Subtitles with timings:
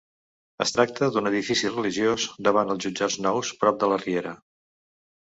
[0.63, 4.33] Es tracta d'un edifici religiós davant els jutjats nous, prop de la Riera.